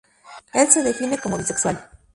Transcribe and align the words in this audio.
El 0.51 0.67
se 0.71 0.81
define 0.81 1.19
como 1.19 1.37
bisexual. 1.37 1.87